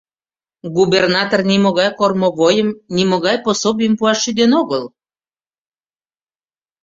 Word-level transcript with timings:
Губернатор 0.77 1.39
нимогай 1.51 1.89
кормовойым, 1.99 2.69
нимогай 2.95 3.37
пособийым 3.45 3.93
пуаш 3.99 4.17
шӱден 4.23 4.51
огыл. 4.61 4.83